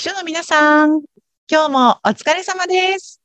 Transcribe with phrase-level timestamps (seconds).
[0.00, 1.02] 秘書の皆さん、
[1.46, 3.20] 今日もお疲れ様です。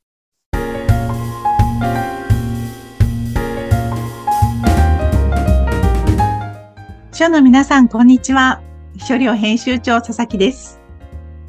[7.14, 8.62] 秘書の皆さん、こんにちは。
[8.98, 10.82] 秘書寮編集長、佐々木です。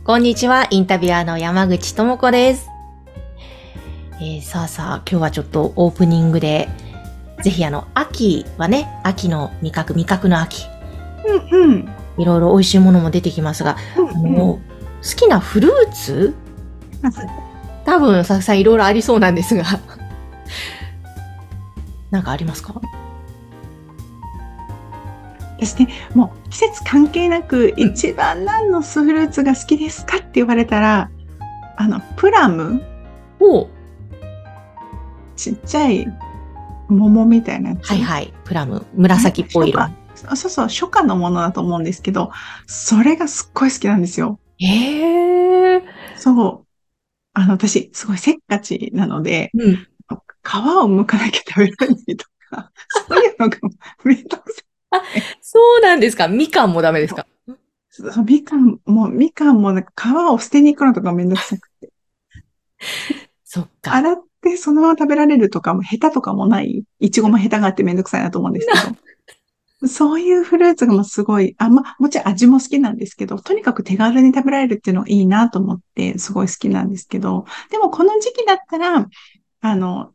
[0.05, 2.71] こんにちは、インタビュアーの山口智子です。
[4.21, 6.69] えー、さあさあ、今日はちょっとオープニングで、
[7.43, 10.67] ぜひあの、秋はね、秋の味覚、味覚の秋。
[11.53, 11.89] うんうん。
[12.17, 14.61] いろいろ美味しいものも出てきますが、あの、
[15.09, 16.35] 好きなフルーツ？
[17.85, 19.65] 多分、佐々木さんいろいろありそうなんですが。
[22.11, 22.75] なんかありますか？
[25.59, 31.11] ですね、もう季節関係なく、一番何のフルーツが好きですかって言われたら、
[31.77, 32.83] あの、プラム？
[33.41, 33.69] お。
[35.37, 36.07] ちっちゃい
[36.89, 37.89] 桃みたいなやつ？
[37.89, 39.89] はいはい、プラム、紫っぽい色。
[40.35, 42.33] そうそう、初夏のものだと思うんですけど、
[42.67, 44.41] それがすっごい好きなんですよ。
[44.59, 45.83] へえ。
[46.17, 46.67] そう。
[47.35, 49.77] あの、私、すごいせっかちなので、うん。
[49.77, 52.71] 皮を剥かなきゃ食べられないとか、
[53.09, 53.59] そういうのが
[54.05, 54.63] めんどくさ
[55.41, 56.29] そうなんですか？
[56.29, 57.27] みかんもダメですか？
[57.49, 57.53] い。
[57.91, 61.91] そうみかんも、みかんもなんか皮を捨てに行くのとかめんどくさくて。
[63.45, 63.95] そっか。
[63.95, 66.85] 洗ってそのまま食べられるとかも、ヘタとかもない。
[67.01, 68.97] いちごもヘタがあってめんどくさいなと思うんですけど。
[69.85, 79.07] そういうフルーツがもうすごい、あ、ま、もちろん味も好きなんですけど、とにかく手軽に食べられるっていうのがいいなと思って、すごい好きなんですけど、でもこの時期だったら、
[79.61, 80.13] あの、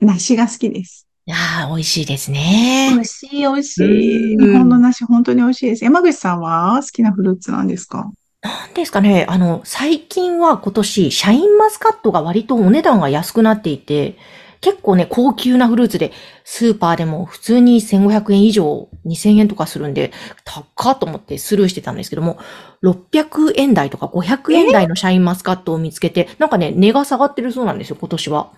[0.00, 1.06] 梨が好きです。
[1.26, 2.90] いやー、美味しいですね。
[2.92, 4.34] 美味しい、美味しい。
[4.36, 5.84] うん日本の梨本当に美味しいです。
[5.84, 8.10] 山口さんは好きなフルーツなんですか？
[8.42, 14.16] なんですかね、あの、最近は今年、シャインマスカットが割とお値段が安くなっていて、
[14.60, 16.12] 結構ね、高級なフルーツで、
[16.44, 20.12] スーパーでも普通に1500円以上、2000円とかするんで、
[20.44, 22.38] 高っと思ってスルーしてたんですけども、
[22.82, 28.52] 600円台とか500円台のシャインマスカットを見つけて、なんかね、値が下がってるそうなんですよ、今年は。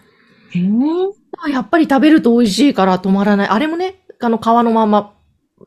[0.55, 0.58] え
[1.39, 3.48] あやっぱり食べると美味しいから止まらない。
[3.48, 5.14] あれもね、あの皮のまま、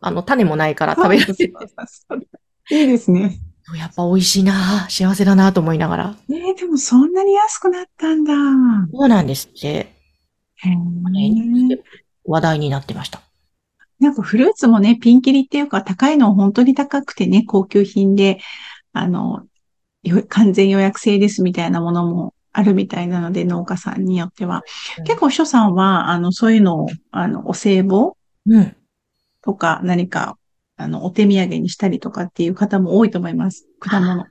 [0.02, 1.26] あの種もないから食べら。
[2.72, 3.40] いいですね。
[3.78, 6.16] やっぱ美味しいな幸せだなと思いながら。
[6.30, 8.34] えー、でもそんなに安くなったんだ。
[8.92, 9.95] そうなんですって。
[12.26, 13.22] 話題になってました。
[14.00, 18.40] なんかフルーツもね、ピンキリっていうか高いの本当に高くてね、高級品で、
[18.94, 19.46] あの、
[20.04, 24.64] よ完全予約制ですみたいなものもあるみたいなので、農家さんによっては。
[25.06, 28.12] 結構、所さんは、あの、そういうのを、あの、お歳暮
[28.48, 28.76] うん。
[29.42, 30.38] とか何か、
[30.78, 33.68] あの、お手土産にしたりとかっていう方も多いと思います。
[33.80, 34.26] 果物。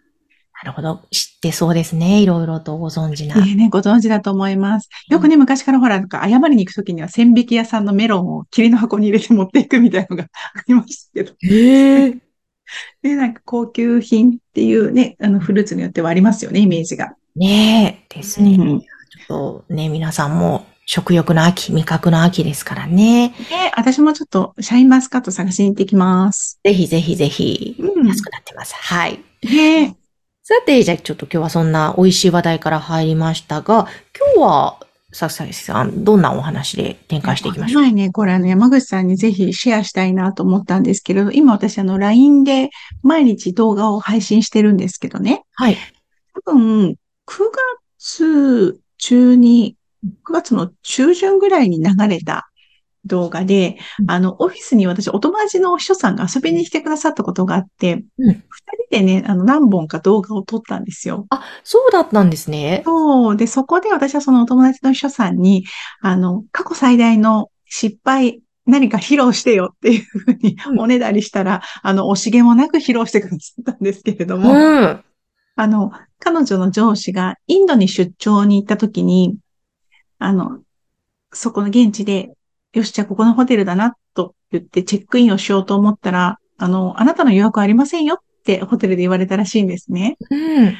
[0.64, 1.02] なるほど。
[1.10, 2.22] 知ってそうですね。
[2.22, 3.36] いろいろとご存知な。
[3.36, 4.88] ええね、ご存知だと思います。
[5.10, 10.28] よくね、昔からほら、なんか謝りに行くときには千匹屋さんのメロンを霧の箱に入れて持っていくみたいなのがあ
[10.66, 11.34] りましたけど。
[11.42, 12.18] へえ。
[13.02, 17.14] で、なんか高級品っていうね、あの、フルーツによってはありますよね、イメージが。
[17.36, 18.14] ねえ。
[18.14, 18.56] ですね。
[18.58, 23.28] うんちょっとね、皆さんも食欲の秋、味覚の秋ですからね。
[23.28, 26.58] で、私もちょっとシャインマスカット探しに行ってきます。
[26.64, 28.74] ぜひぜひぜひ、うん安くなってます。
[28.74, 29.20] はい。
[29.44, 29.96] ね
[30.46, 33.88] さて、じゃあちょっと今日はそんな美味しい話題から入りましたが、
[34.36, 34.78] 今日は、
[35.10, 37.82] さささん、どんなお話で展開していきましょう？
[37.82, 42.68] 前ね、これあの、山口さんにぜひシェアしたいなと思ったんですけれど、今私あの、LINE で
[43.02, 45.44] 毎日動画を配信してるんですけどね。
[45.54, 45.78] はい。
[46.44, 46.96] 多分、9
[47.98, 49.76] 月中に、
[50.28, 52.50] 9月の中旬ぐらいに流れた
[53.06, 58.42] 動画で、うんあの、オフィスに私、お友達の秘書さんが遊びに来てくださったことがあって、うん二
[58.90, 61.26] 人でね、あの、何本か動画を撮ったんですよ。
[61.30, 62.82] あ、そうだったんですね。
[62.84, 63.36] そう。
[63.36, 65.64] で、そこで私はそのお友達の秘書さんに、
[66.00, 75.04] あの、過去最大の失敗、何か披露してよっていうふうにうんおねだりしたら、あの、惜しげもなく披露してくださったんですけれども、うん。
[75.56, 79.36] あの、彼女の上司がインドに出張に行った時に、
[80.18, 80.60] あの、
[81.32, 82.32] そこの現地で、
[82.74, 90.16] よし、じゃあここのホテルだな、と言ってチェックインをしようと思ったら、あの、あなたの予約はありませんよってホテルで言われたらしいんですね。
[90.30, 90.66] うん。
[90.66, 90.76] で、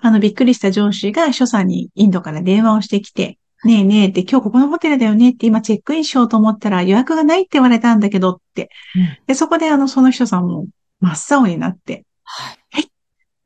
[0.00, 8.70] あの、びっくりした上司が所さんにインドから電話をしてきて、ねえねえって今日ここのホテルだよねって今チェックインしようと思ったら予約がないって言われたんだけどって。
[8.94, 10.66] うんで、そこであの、その人さんも
[11.00, 12.90] 真っ青になって、はい。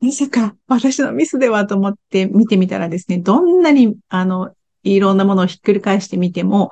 [0.00, 4.52] まさか私のミスではと思って見てみたらですね、どんなにあの、
[4.82, 6.70] いろんなものをひっくり返してみても、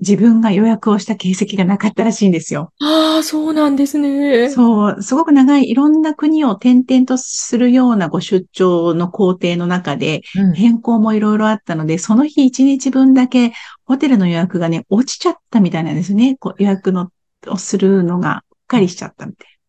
[0.00, 2.72] 自分が予約をした形跡がなかったらしいんですよ。
[2.80, 4.50] ああ、そうなんですね。
[4.50, 10.54] そう、すごく長いいろんな国を転々とするようなご出張の工程の中で、うん。
[10.54, 13.52] 変更もいろいろあったので、その日一日分だけ
[13.84, 16.36] ホテルの予約がね、落ちちゃったみたいなんですね。
[16.38, 17.10] こう予約の
[17.48, 19.60] をするのがうっかりしちゃったみたい。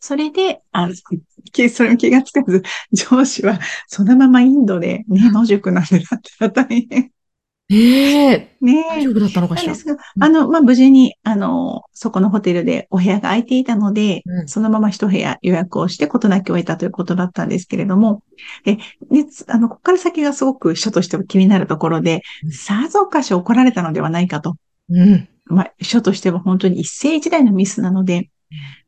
[0.00, 0.94] それで、あの、
[1.52, 2.62] き それも気がつかず、
[2.92, 3.58] 上司は
[3.88, 6.04] そのままインドでね、野宿なんてなっ
[6.38, 7.10] たら大変。
[7.68, 9.72] ええね大丈夫だったのかしら？
[9.72, 9.82] なんで。
[9.82, 18.22] すが、あの、まあ、無事に、あの、そこのホテルでお部屋が空いていたので、うんそのまま一部屋予約をして事なきを得たということだったんですけれども、
[18.64, 18.78] で、
[19.10, 24.54] で、つあの、ここから先がすごく秘書としては気になるところでうん、さぞかし怒られたのではないかと。
[24.88, 25.28] うん。
[25.46, 28.30] まあ、秘書としては本当に一世一代のミスなので、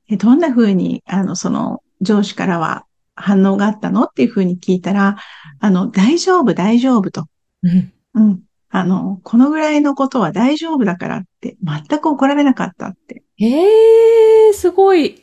[0.09, 2.85] でどんな風に、あの、その、上司からは
[3.17, 4.05] 反応があったの？
[4.05, 5.17] っていう風に聞いたら、
[5.59, 7.27] あの、大丈夫、大丈夫と。
[7.65, 7.93] うん。
[8.15, 8.43] うん。
[8.71, 15.23] あの、このぐらいのことは大丈夫だからって、全く怒られなかったってええすごい。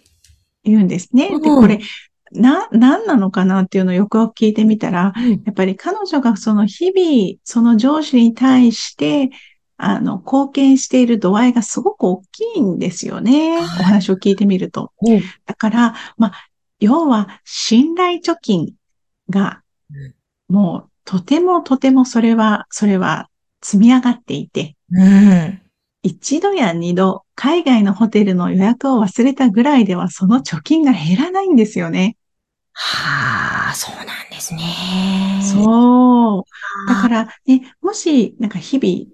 [0.63, 1.29] 言うんですね。
[1.29, 1.79] で、うんこれ、
[2.31, 9.29] な、何なのかなっていうのをよくよく聞いてみたら、うんやっぱり彼女がその日々、その上司に対して、
[9.77, 13.57] あの、貢献している度合いがすごく大きいんですよね。
[13.57, 14.91] おはい話を聞いてみると。
[14.97, 16.33] おうだから、まあ、
[16.79, 18.73] 要は、信頼貯金
[19.29, 19.61] が
[20.49, 23.29] う、もう、とてもとてもそれは、それは
[23.61, 25.61] 積み上がっていて、うん。
[26.03, 32.17] 一度や二度、海外のホテルの予約を忘れたぐらいでは、その貯金が減らないんですよね。
[32.73, 34.61] はあ、そうなんですね。
[35.41, 36.43] そう。
[36.87, 39.09] だから、ら、ね、もし、なんか日々、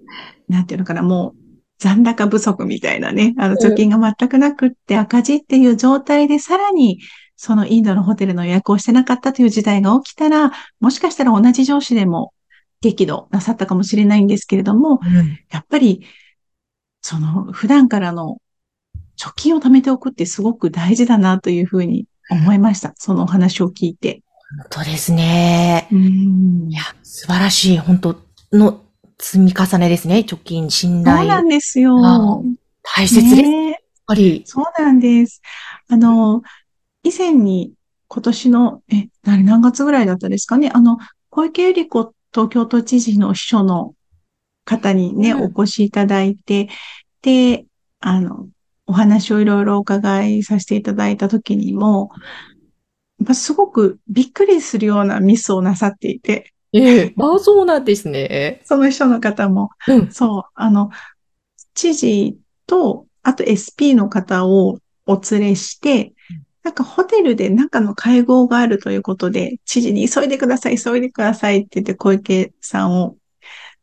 [0.48, 1.42] なんていうのかな、もう、
[1.78, 6.98] 残高不足みたいなね、あの、貯金が全くなくって赤字っていう状態で、さらに、
[7.36, 12.34] そのインドのホテルの予約をしてなかったという事態が起きたら、もしかしたら同じ上司でも
[12.82, 15.38] 激怒なさったかもしれないんですけれども、うん。
[15.50, 16.04] やっぱり、
[17.00, 18.36] その、普段からの
[19.18, 22.92] 貯金を貯めておくってすごく大事だなというふうに思いました。
[22.96, 24.22] そのお話を聞いて。
[24.70, 25.88] 本当ですね。
[25.90, 28.16] うんいや、素晴らしい、本当
[28.52, 28.82] の
[29.18, 30.24] 積み重ねですね。
[30.26, 31.42] 貯金、信そうな頼。
[31.42, 31.96] んですよ。
[32.04, 32.40] あ
[32.82, 33.36] 大切です。
[33.36, 34.42] やっねぱり。
[34.44, 35.40] そうなんです。
[35.88, 36.42] あの、
[37.04, 37.72] 以前に
[38.08, 40.70] 今年の、え、何何月ぐらいだったですかね。
[40.74, 40.98] あの、
[41.30, 43.94] 小池百合子東京都知事の秘書の
[44.64, 45.54] 方にね、うん。
[45.56, 46.68] お越しいただいて、
[47.22, 47.66] で、
[48.00, 48.48] あの、
[48.86, 52.10] お話をいろいろお伺いさせていただいたときにも、
[53.18, 57.14] やっぱすごくびっくりするようなミスをなさっていて、ええ。
[57.18, 58.62] あ、そうなんですね。
[58.64, 60.12] その秘書の方も、うん。
[60.12, 60.90] そう、あの、
[61.74, 73.16] 知事と、あと SP の方をお連れしてうん、なんかホテルで中の会合があるということで、知事に急いでください、急いでくださいって言って小池さんを、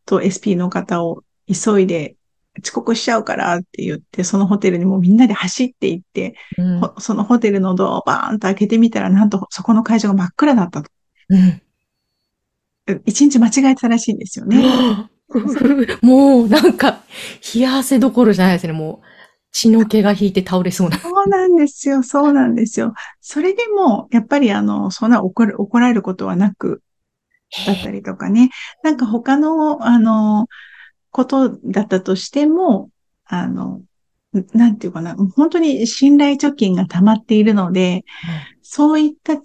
[0.05, 2.15] と SP の方を急いで
[2.63, 6.79] 遅刻しちゃうからって言って、そのホテルにもうみんなで走って行って、うん。
[6.79, 10.89] ほそのホテルのドアをバーンと開けてみたら、なんとそこの会場が真っ暗だったと。
[11.29, 11.61] うん。
[13.05, 14.63] 一日間違えてたらしいんですよね。
[16.01, 17.01] もう、なんか、
[17.53, 18.73] 冷や汗どころじゃないですね。
[18.73, 19.18] もう、
[19.51, 20.97] 血の気が引いて倒れそうな。
[20.97, 22.93] そうなんですよ、そうなんですよ。
[23.21, 26.81] それでも、やっぱりあの、そんな怒る、怒られることはなく、
[27.65, 28.51] だったりとかね。
[28.83, 30.47] なんか他の、あの、
[31.11, 32.89] ことだったとしても、
[33.25, 33.81] あの、
[34.53, 38.05] なんていうかな、本当に信頼貯金が溜まっているので、
[38.61, 39.41] そういった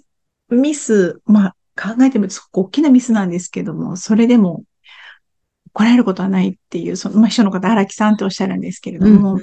[0.49, 4.63] ミス、まあ考えてみるとすごく大きなミスなんですけども、それでも
[5.75, 9.39] 怒られることはないっていう、その、まあ秘書の方、荒木さんっておっしゃるんですけれども、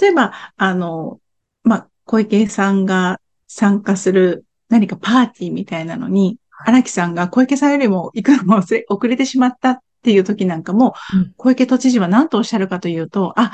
[0.00, 1.20] 例えば、あの、
[1.62, 8.56] まあ、小池さんが参加する何かパーティーみたいなのに、荒木さんが小池さんよりも行くのも
[8.90, 13.52] 遅れてしまったっていう時なんかもうん、小池都知事は何とおっしゃるかというと、あ、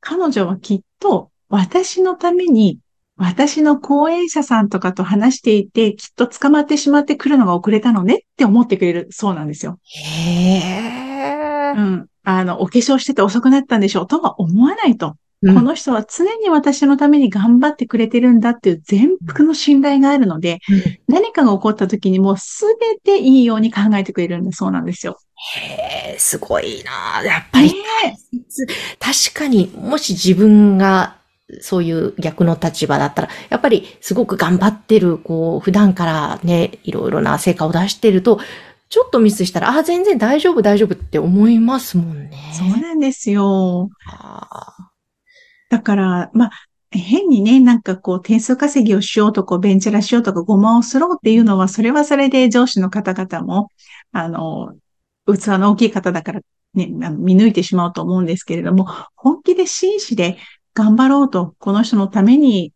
[0.00, 2.80] 彼女はきっと私のために
[3.16, 9.78] 私の講演者さんとかと話していて、きっと捕まってしまって来るのが遅れたのねって思ってくれるそうなんですよ。
[9.84, 11.03] へえ
[11.74, 11.80] う。
[11.80, 12.08] ん。
[12.26, 15.16] あの、お化粧してて遅くなったんでしょうとは思わないと。
[15.46, 25.18] この人は常に私のために頑張ってくれてるんだっていう全幅の信頼があるので、うん何かが起こった時にもうすべていいように考えてくれるんだそうなんですよ。
[25.56, 27.74] へえ、すごいなやっぱりね
[28.98, 31.16] 確かに、もし自分が、
[31.60, 38.40] そういう逆の立場だったら、やっぱりすごく頑張ってる、こう、普段からね、いろいろな成果を出してると、
[38.88, 42.52] ちょっとミスしたら、あ、全然大丈夫、大丈夫って思いますもんね。
[42.52, 43.90] そうなんですよ。
[44.06, 44.72] あ
[45.70, 46.50] だから、まあ、
[46.90, 53.68] 変にね、なんかこう、点数稼ぎをしようと、こう、ベンチャラしようとか、ごまをすろうっていうのは、それはそれで上司の方々も、
[54.12, 54.74] あの、
[55.26, 56.40] 器の大きい方だから、
[56.74, 58.86] ね、見抜いてしまうと思うんですけれども、
[59.16, 60.38] 本気で真摯で
[60.74, 62.72] 頑張ろうと、この人のために、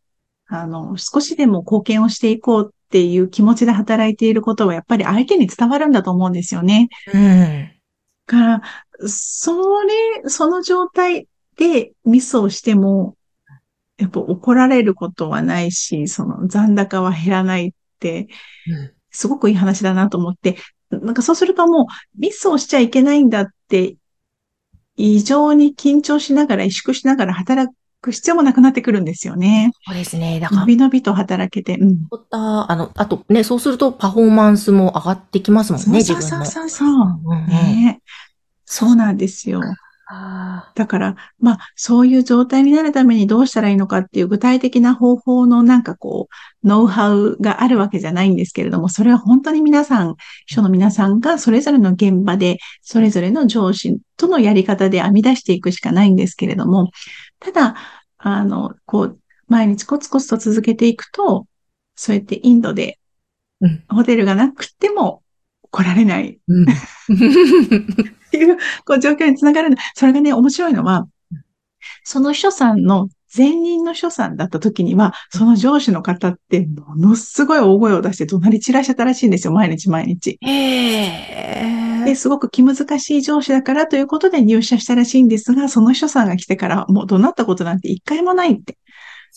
[0.49, 6.89] あの、少しでも貢献をしていこうっていう気持ちで働いていることは、やっぱり相手に伝わるんだと思うんですよね。
[7.13, 7.71] うん。
[8.25, 8.63] から、
[9.07, 13.15] それ、その状態でミスをしても、
[13.99, 18.29] やっぱ怒られることはないし、その残高は減らないって、
[19.11, 20.57] すごくいい話だなと思って、
[20.91, 21.87] なんかそうするともう
[22.19, 23.97] ミスをしちゃいけないんだって、
[24.97, 29.73] 異常に緊張しながら、萎縮しながら働く必要もなくなってくるんですよね。
[29.87, 30.41] そうですね。
[30.41, 31.79] だからの、びのびと働けて。
[31.79, 31.99] うん。
[32.31, 36.03] あの、あとね、そうするとパフォーマンスも上がってきますもんね。
[36.03, 36.89] そうそうそうそう。
[36.89, 37.99] うん
[38.71, 39.63] そうなんですよ。
[40.11, 56.91] あだから、まあ、そういう状態になるためにどうしたらいいのかっていう具体的な方法のなんかこう、ノウハウがあるわけじゃないんですけれども、それは本当に皆さん、秘書の皆さんがそれぞれの現場で、それぞれの上司とのやり方で編み出していくしかないんですけれども、
[57.41, 57.77] ただ、
[58.19, 61.47] あの、こう、毎日コツコツと続けていくと、
[61.95, 62.99] そうやってインドで
[63.61, 65.23] うんホテルがなくても
[65.71, 66.63] 来られないうん。
[66.65, 66.67] っ
[68.31, 69.77] ていう、こう、状況につながるの。
[69.95, 71.07] それがね、面白いのは、
[72.05, 80.39] その秘書さんの、前任の秘書さんだった時には、その上司の方って、ものすごい大声を出して怒鳴り散らしてたらしいんですよ、毎日毎日。
[80.41, 88.73] へで、すごく気難しい上司だからということで入社したらしいんですが、その秘書さんが来てから、もう怒鳴ったことなんて一回もないって。
[88.73, 88.77] い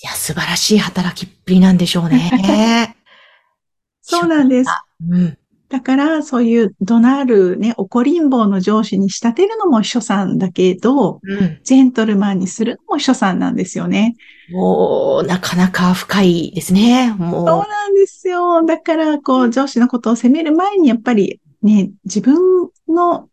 [0.08, 2.96] や、素晴らしい働きっぷりなんでしょうね。
[4.02, 4.70] そうなんです。
[5.10, 5.38] うん。
[5.68, 11.60] だから、そういう怒鳴るね、怒りん坊の上司に仕立てるのも秘書さんだけど、うん。
[11.64, 14.16] ジェントルマンにするのも秘書さんなんですよね。
[14.52, 17.14] もう、なかなか深いですね。
[17.18, 18.66] そうもなんですよ。
[18.66, 23.30] だから、こう、上司のことを責める前に、やっぱりね、自分の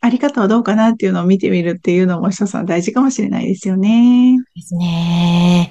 [0.00, 4.36] あり方はどうかなっていうのを見てみるっていうのも、秘書さん大事かもしれないですよね。
[4.38, 5.70] うですね。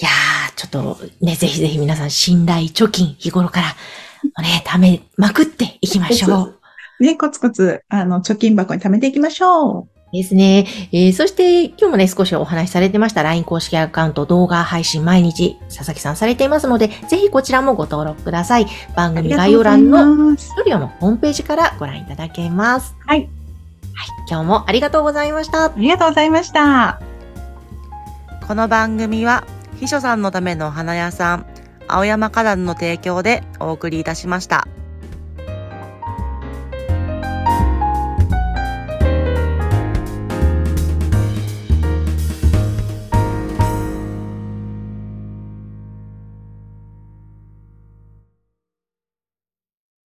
[0.00, 3.68] いやー、ちょっとね、ぜひぜひ皆さん信頼貯金日頃から、
[4.42, 6.60] ね、貯めまくっていきましょう。
[7.04, 9.99] ね、コツコツ、あの、貯金箱に貯めていきましょう。
[10.12, 10.66] ですね。
[10.92, 18.66] えーそして今日もね、少しお話しされてました LINE 公式アカウント動画配信毎日、佐々木さんされていますので、ぜひこちらもご登録ください。
[18.96, 20.36] 番組概要欄の。
[20.36, 22.96] ストリオのホームページからご覧いただけます。
[23.06, 23.20] はい。
[23.20, 23.28] はい。
[24.28, 25.72] 今日もありがとうございましたあ。
[25.76, 27.00] りがとうございました。
[28.46, 29.44] この番組は
[29.78, 31.46] 秘書さんのためのお花屋さん
[31.86, 34.66] 青山花壇の提供でお送りいたしました。